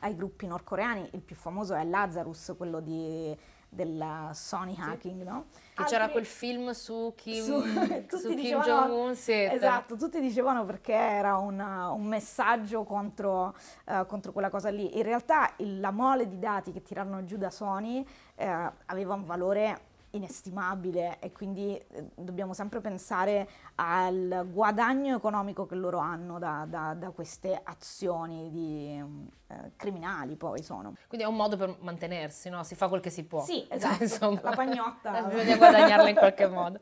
[0.00, 1.10] ai gruppi nordcoreani.
[1.12, 3.36] Il più famoso è Lazarus, quello di,
[3.68, 5.46] del Sony hacking, no?
[5.50, 7.60] Che Altri, c'era quel film su Kim, su,
[8.18, 9.14] su Kim Jong-un.
[9.20, 13.54] Esatto, tutti dicevano perché era una, un messaggio contro,
[13.86, 14.96] uh, contro, quella cosa lì.
[14.96, 18.44] In realtà il, la mole di dati che tirarono giù da Sony uh,
[18.86, 25.98] aveva un valore inestimabile e quindi eh, dobbiamo sempre pensare al guadagno economico che loro
[25.98, 29.02] hanno da, da, da queste azioni di,
[29.50, 30.94] eh, criminali poi sono.
[31.08, 32.62] Quindi è un modo per mantenersi, no?
[32.62, 33.42] Si fa quel che si può.
[33.42, 35.22] Sì, esatto, Insomma, la pagnotta.
[35.26, 36.80] Bisogna guadagnarla in qualche modo.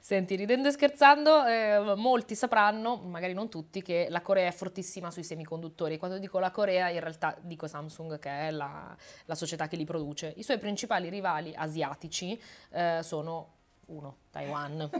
[0.00, 5.10] Senti, ridendo e scherzando, eh, molti sapranno, magari non tutti, che la Corea è fortissima
[5.10, 5.98] sui semiconduttori.
[5.98, 9.84] Quando dico la Corea, in realtà dico Samsung, che è la, la società che li
[9.84, 10.32] produce.
[10.36, 12.40] I suoi principali rivali asiatici
[12.70, 13.56] eh, sono
[13.88, 14.90] uno, Taiwan.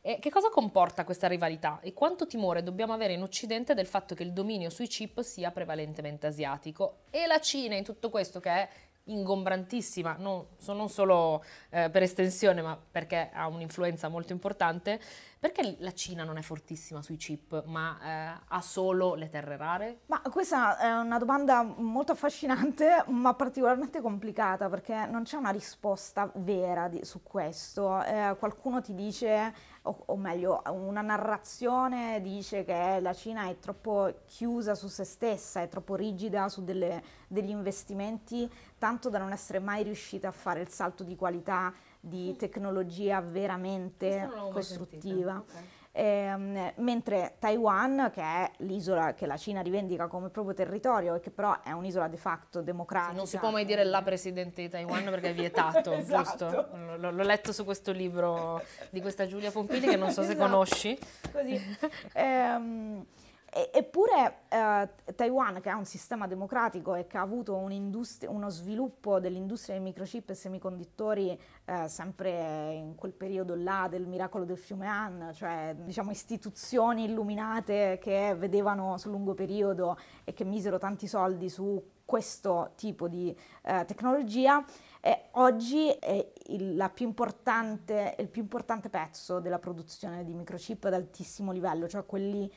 [0.00, 4.14] e che cosa comporta questa rivalità e quanto timore dobbiamo avere in Occidente del fatto
[4.14, 7.00] che il dominio sui chip sia prevalentemente asiatico?
[7.10, 8.68] E la Cina in tutto questo che è
[9.04, 15.00] ingombrantissima, non, non solo eh, per estensione ma perché ha un'influenza molto importante,
[15.40, 20.00] Perché la Cina non è fortissima sui chip, ma eh, ha solo le terre rare?
[20.06, 26.28] Ma questa è una domanda molto affascinante, ma particolarmente complicata perché non c'è una risposta
[26.34, 28.02] vera di- su questo.
[28.02, 34.22] Eh, qualcuno ti dice, o, o meglio, una narrazione dice che la Cina è troppo
[34.26, 39.60] chiusa su se stessa, è troppo rigida su delle- degli investimenti, tanto da non essere
[39.60, 45.36] mai riuscita a fare il salto di qualità di tecnologia veramente costruttiva.
[45.36, 45.54] Ok.
[45.92, 51.30] Ehm, mentre Taiwan, che è l'isola che la Cina rivendica come proprio territorio e che
[51.30, 53.10] però è un'isola de facto democratica.
[53.12, 56.46] Sì, non si può mai dire la presidente di Taiwan perché è vietato, Esatto.
[56.46, 56.76] giusto?
[56.76, 60.48] L- l'ho letto su questo libro di questa Giulia Pompili che non so se Esatto.
[60.48, 60.96] conosci.
[61.32, 61.76] Così.
[62.14, 63.04] Ehm,
[63.50, 69.20] e- eppure eh, Taiwan, che ha un sistema democratico e che ha avuto uno sviluppo
[69.20, 74.86] dell'industria dei microchip e semiconduttori eh, sempre in quel periodo là del miracolo del fiume
[74.86, 81.48] Han, cioè diciamo istituzioni illuminate che vedevano sul lungo periodo e che misero tanti soldi
[81.48, 84.64] su questo tipo di eh, tecnologia,
[85.00, 90.84] e oggi è il, la più importante, il più importante pezzo della produzione di microchip
[90.84, 92.50] ad altissimo livello, cioè quelli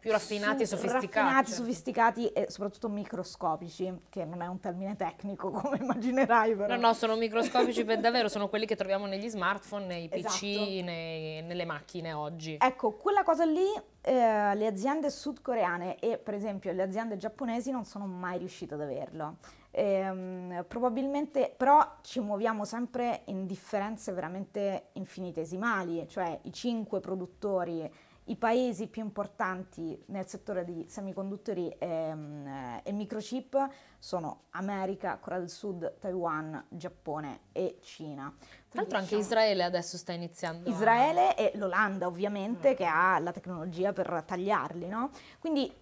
[0.00, 1.06] Più raffinati e sofisticati.
[1.06, 6.74] raffinati, sofisticati e soprattutto microscopici, che non è un termine tecnico come immaginerai però.
[6.76, 10.84] No, no, sono microscopici per davvero, sono quelli che troviamo negli smartphone, nei PC, Esatto.
[10.84, 12.56] nei- nelle macchine oggi.
[12.60, 13.66] Ecco, quella cosa lì
[14.02, 18.80] eh, le aziende sudcoreane e per esempio le aziende giapponesi non sono mai riuscite ad
[18.82, 19.36] averlo.
[19.70, 27.88] Ehm, probabilmente però ci muoviamo sempre in differenze veramente infinitesimali, cioè i cinque produttori,
[28.28, 35.38] i paesi più importanti nel settore di semiconduttori ehm, eh, e microchip sono America, Corea
[35.38, 38.32] del Sud, Taiwan, Giappone e Cina.
[38.68, 40.68] Tra l'altro anche diciamo, Israele adesso sta iniziando.
[40.68, 45.10] a- Israele e l'Olanda ovviamente che ha la tecnologia per tagliarli, no?
[45.38, 45.72] Quindi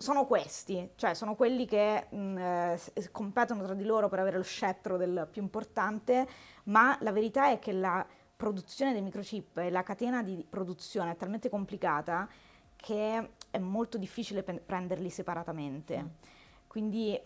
[0.00, 4.36] sono questi, cioè sono quelli che mh, eh, s- competono tra di loro per avere
[4.36, 6.26] lo scettro del più importante,
[6.64, 8.06] ma la verità è che la
[8.38, 12.28] produzione dei microchip e la catena di produzione è talmente complicata
[12.76, 16.36] che è molto difficile pe- prenderli separatamente.
[16.68, 17.24] Quindi eh,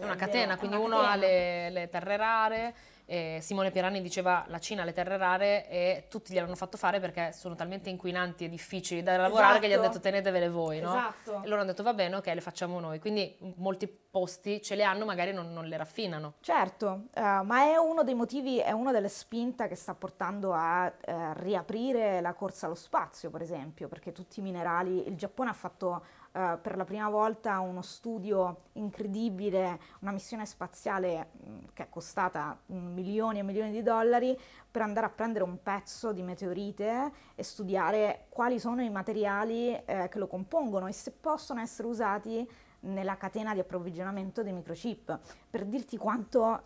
[0.00, 2.74] È una catena, quindi uno ha le, le terre rare.
[3.06, 7.00] E Simone Pierani diceva la Cina ha le terre rare e tutti gliel'hanno fatto fare
[7.00, 9.98] perché sono talmente inquinanti e difficili da lavorare che gli hanno Esatto.
[9.98, 10.94] detto tenetevele voi, no?
[10.96, 11.42] Esatto.
[11.42, 12.98] E loro hanno detto va bene, ok, le facciamo noi.
[12.98, 16.34] Quindi molti posti ce le hanno, magari non, non le raffinano.
[16.40, 20.86] Certo, eh, ma è uno dei motivi, è una delle spinte che sta portando a
[20.86, 25.54] eh, riaprire la corsa allo spazio, per esempio, perché tutti i minerali, il Giappone ha
[25.54, 26.04] fatto
[26.36, 32.58] eh, per la prima volta uno studio incredibile, una missione spaziale mh, che è costata
[32.66, 34.36] milioni e milioni di dollari
[34.68, 40.08] per andare a prendere un pezzo di meteorite e studiare quali sono i materiali eh,
[40.10, 45.16] che lo compongono e se possono essere usati nella catena di approvvigionamento dei microchip,
[45.48, 46.62] per dirti quanto,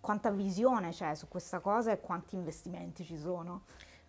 [0.00, 3.62] quanta visione c'è su questa cosa e quanti investimenti ci sono.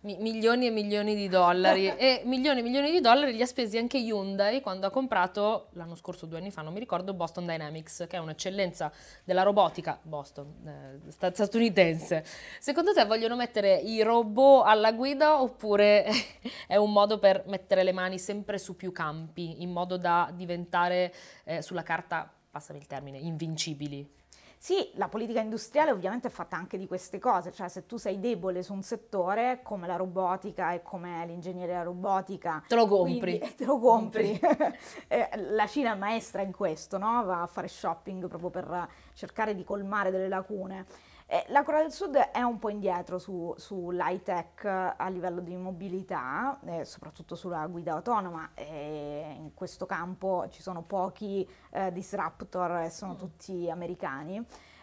[0.04, 3.78] Mi- milioni e milioni di dollari e milioni e milioni di dollari li ha spesi
[3.78, 8.04] anche Hyundai quando ha comprato l'anno scorso, due anni fa, non mi ricordo, Boston Dynamics,
[8.06, 8.92] che è un'eccellenza
[9.24, 12.22] della robotica, Boston, eh, sta- statunitense.
[12.58, 16.06] Secondo te vogliono mettere i robot alla guida oppure
[16.68, 21.14] è un modo per mettere le mani sempre su più campi, in modo da diventare
[21.44, 24.22] eh, sulla carta, passami il termine, invincibili?
[24.64, 28.18] Sì, la politica industriale ovviamente è fatta anche di queste cose, cioè se tu sei
[28.18, 33.36] debole su un settore come la robotica e come l'ingegneria robotica, Te lo compri.
[33.38, 34.40] quindi- te lo compri.
[35.06, 37.22] Eh, la Cina è maestra in questo, no?
[37.24, 40.86] va a fare shopping proprio per cercare di colmare delle lacune.
[41.34, 45.56] Eh, la Corea del Sud è un po' indietro su, sull'high tech a livello di
[45.56, 48.50] mobilità, eh, soprattutto sulla guida autonoma.
[48.54, 54.40] e in questo campo ci sono pochi eh, disruptor e sono tutti americani.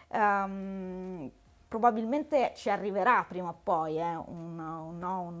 [0.08, 1.30] Ehm,
[1.68, 5.40] probabilmente ci arriverà prima o poi eh, un, un- un-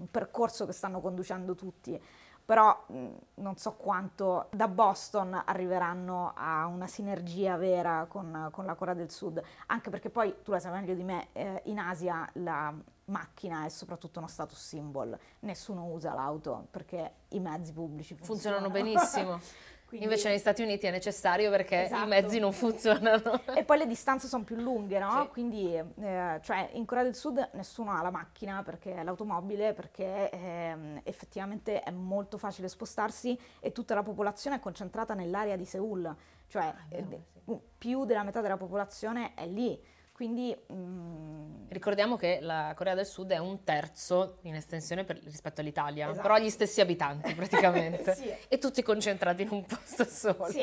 [0.00, 2.00] un percorso che stanno conducendo tutti,
[2.46, 2.86] però
[3.34, 9.10] non so quanto da Boston arriveranno a una sinergia vera con, con la Corea del
[9.10, 12.72] Sud, anche perché poi tu la sai meglio di me, eh, in Asia la
[13.06, 18.70] macchina è soprattutto uno status symbol, nessuno usa l'auto perché i mezzi pubblici funzionano, Funzionano
[18.70, 19.40] benissimo.
[19.86, 22.04] Quindi- Invece negli Stati Uniti è necessario perché Esatto.
[22.04, 23.40] i mezzi non funzionano.
[23.54, 25.22] E poi le distanze sono più lunghe, no?
[25.22, 25.28] Sì.
[25.28, 31.00] Quindi, eh, cioè, in Corea del Sud nessuno ha la macchina perché l'automobile, perché ehm,
[31.04, 36.14] effettivamente è molto facile spostarsi e tutta la popolazione è concentrata nell'area di Seoul,
[36.48, 37.06] cioè vero,
[37.46, 39.80] eh, più della metà della popolazione è lì.
[40.12, 41.35] Quindi mm,
[41.76, 46.22] Ricordiamo che la Corea del Sud è un terzo in estensione per- rispetto all'Italia, Esatto.
[46.22, 48.32] però ha gli stessi abitanti praticamente Sì.
[48.48, 50.46] e tutti concentrati in un posto solo.
[50.50, 50.62] Sì.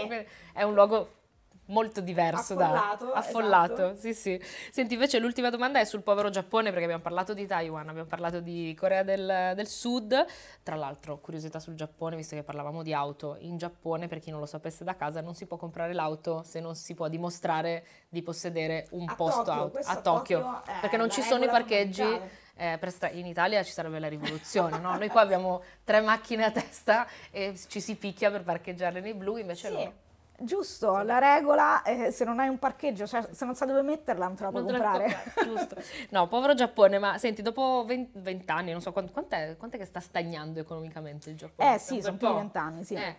[0.51, 1.22] È un luogo
[1.67, 3.73] molto diverso Affollato, da affollato.
[3.73, 3.95] esatto.
[3.99, 4.41] Sì, sì.
[4.71, 8.39] Senti, invece l'ultima domanda è sul povero Giappone perché abbiamo parlato di Taiwan, abbiamo parlato
[8.41, 10.25] di Corea del, del Sud.
[10.61, 14.39] Tra l'altro, curiosità sul Giappone, visto che parlavamo di auto, in Giappone, per chi non
[14.39, 18.21] lo sapesse da casa, non si può comprare l'auto se non si può dimostrare di
[18.21, 22.01] possedere un A posto Tokyo, auto a Tokyo, Tokyo perché non ci sono i parcheggi.
[22.01, 22.41] fondamentale.
[22.55, 24.95] eh, per stra- in Italia ci sarebbe la rivoluzione, no?
[24.95, 29.37] Noi qua abbiamo tre macchine a testa e ci si picchia per parcheggiarle nei blu,
[29.37, 29.93] invece sì, no.
[30.39, 34.25] Giusto, la regola è se non hai un parcheggio, cioè se non sai dove metterla
[34.27, 35.23] non te la puoi Non te la puoi comprare.
[35.33, 36.05] comprare, giusto.
[36.09, 39.99] No, povero Giappone, ma senti, dopo 20, anni, non so quant- quant'è, quant'è che sta
[39.99, 41.75] stagnando economicamente il Giappone?
[41.75, 42.39] Eh sì, sono più di po'.
[42.39, 42.95] vent'anni, sì.
[42.95, 43.15] Eh,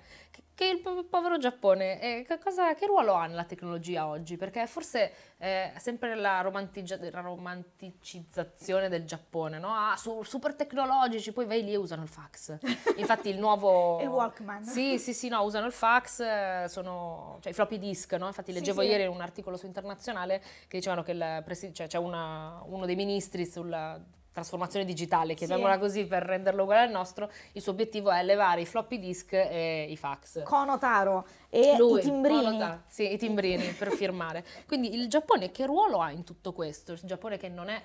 [0.55, 4.37] che, il po- povero Giappone, eh, che, cosa- che ruolo ha nella tecnologia oggi?
[4.37, 9.69] Perché forse eh, è sempre la, la romanticizzazione del Giappone, no?
[9.75, 12.57] Ah, su- super tecnologici, poi vai lì e usano il fax.
[12.97, 14.01] Infatti il nuovo...
[14.01, 14.65] Il Walkman.
[14.65, 18.27] Sì, sì, sì, no, usano il fax, eh, sono, cioè i floppy disk, no?
[18.27, 18.87] Infatti Sì, leggevo sì.
[18.89, 23.47] ieri un articolo su Internazionale che dicevano che presi- cioè, c'è una- uno dei ministri
[23.47, 24.01] sulla
[24.35, 28.67] trasformazione digitale, chiamiamola così per renderlo uguale al nostro, il suo obiettivo è levare i
[28.67, 30.43] floppy disk e i fax.
[30.43, 32.43] Kono Taro e Lui, i timbrini.
[32.43, 34.45] Monoda- sì, i timbrini per firmare.
[34.67, 36.93] Quindi il Giappone che ruolo ha in tutto questo?
[36.93, 37.81] Il Giappone che non è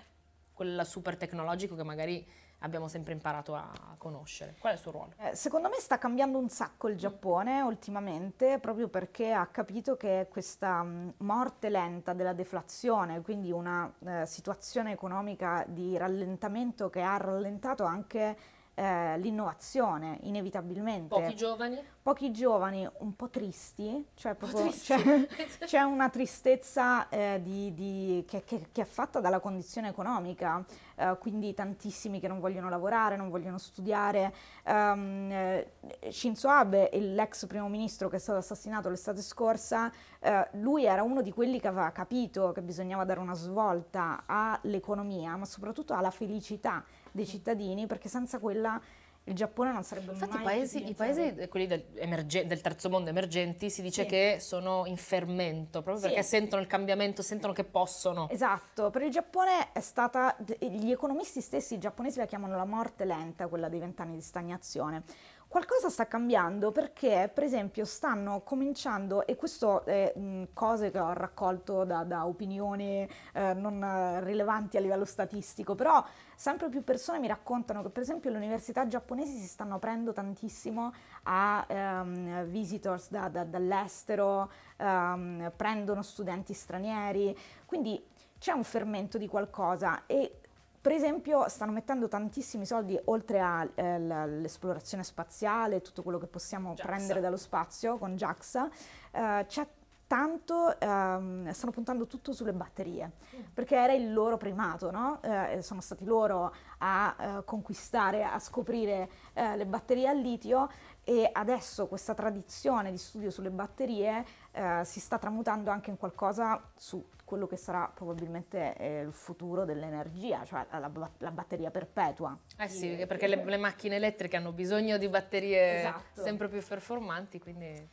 [0.51, 2.27] quel super tecnologico che magari
[2.59, 4.55] abbiamo sempre imparato a conoscere.
[4.59, 5.13] Qual è il suo ruolo?
[5.17, 10.27] Eh, Secondo me sta cambiando un sacco il Giappone ultimamente, proprio perché ha capito che
[10.29, 17.17] questa mh, morte lenta della deflazione, quindi una eh, situazione economica di rallentamento che ha
[17.17, 18.37] rallentato anche
[18.79, 21.07] eh, l'innovazione, inevitabilmente.
[21.09, 21.83] Pochi giovani?
[22.01, 24.93] Pochi giovani un po' tristi, cioè proprio tristi.
[24.93, 25.27] c'è,
[25.67, 30.63] c'è una tristezza eh, di- di- che, che- che è fatta dalla condizione economica,
[30.95, 34.33] eh, quindi tantissimi che non vogliono lavorare, non vogliono studiare.
[34.63, 35.71] Eh,
[36.09, 41.21] Shinzo Abe, l'ex primo ministro che è stato assassinato l'estate scorsa, eh, lui era uno
[41.21, 46.83] di quelli che aveva capito che bisognava dare una svolta all'economia, ma soprattutto alla felicità
[47.11, 48.79] dei cittadini, perché senza quella
[49.25, 52.61] il Giappone non sarebbe Infatti mai i paesi, più i paesi, quelli del, emerge- del
[52.61, 54.07] terzo mondo emergenti, si dice Sì.
[54.07, 56.07] che sono in fermento, proprio Sì.
[56.07, 58.27] perché sentono il cambiamento, sentono che possono.
[58.29, 63.47] Esatto, per il Giappone è stata, gli economisti stessi giapponesi la chiamano la morte lenta,
[63.47, 65.03] quella dei vent'anni di stagnazione.
[65.49, 70.13] Qualcosa sta cambiando perché, per esempio, stanno cominciando, e questo è
[70.53, 76.69] cose che ho raccolto da, da opinioni eh, non rilevanti a livello statistico, però sempre
[76.69, 80.93] più persone mi raccontano che, per esempio, le università giapponesi si stanno aprendo tantissimo
[81.23, 87.35] a ehm, visitors da- da- dall'estero, ehm, prendono studenti stranieri,
[87.65, 87.99] quindi
[88.37, 90.41] c'è un fermento di qualcosa e
[90.81, 96.83] per esempio stanno mettendo tantissimi soldi oltre all'esplorazione spaziale, tutto quello che possiamo JAXA.
[96.85, 98.69] prendere dallo spazio con JAXA,
[99.11, 99.67] eh, c'è
[100.09, 103.11] tanto, ehm, stanno puntando tutto sulle batterie,
[103.53, 105.21] perché era il loro primato, no?
[105.21, 110.67] Eh, sono stati loro a eh, conquistare, a scoprire eh, le batterie al litio
[111.03, 116.59] e adesso questa tradizione di studio sulle batterie eh, si sta tramutando anche in qualcosa
[116.75, 122.35] su quello che sarà probabilmente eh, il futuro dell'energia, cioè la, la- batteria perpetua.
[122.57, 126.23] Eh sì, perché le, le macchine elettriche hanno bisogno di batterie Esatto.
[126.23, 127.87] sempre più performanti, quindi...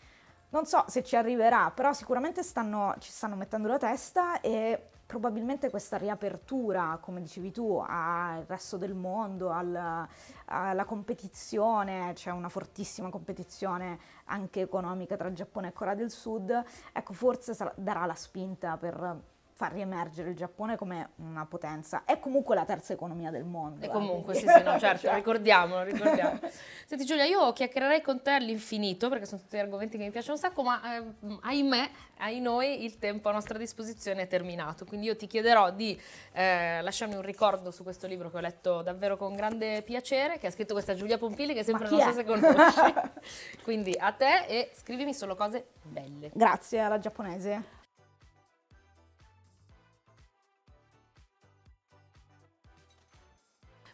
[0.49, 5.71] Non so se ci arriverà, però sicuramente stanno- ci stanno mettendo la testa e probabilmente
[5.71, 10.07] questa riapertura, come dicevi tu, al resto del mondo, al-
[10.47, 17.13] alla competizione, c'è una fortissima competizione anche economica tra Giappone e Corea del Sud, ecco
[17.13, 22.03] forse sarà- darà la spinta per far riemergere il Giappone come una potenza.
[22.05, 23.87] È comunque la terza economia del mondo.
[23.87, 26.41] E eh, comunque, sì, quindi- sì, no, certo, Cioè, ricordiamolo, ricordiamo.
[26.85, 30.41] Senti Giulia, io chiacchiererei con te all'infinito, perché sono tutti argomenti che mi piacciono un
[30.41, 31.05] sacco, ma eh,
[31.41, 34.85] ahimè, ai noi, il tempo a nostra disposizione è terminato.
[34.85, 35.99] Quindi io ti chiederò di
[36.33, 40.49] eh, lasciarmi un ricordo su questo libro che ho letto davvero con grande piacere, che
[40.49, 42.95] ha scritto questa Giulia Pompili, che sempre non so se conosci.
[43.65, 46.31] Quindi a te e scrivimi solo cose belle.
[46.35, 47.76] Grazie alla giapponese.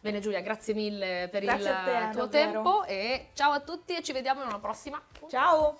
[0.03, 2.51] Bene Giulia, grazie mille per Grazie il te, tuo davvero.
[2.51, 5.79] tempo e ciao a tutti e ci vediamo in una prossima Ciao!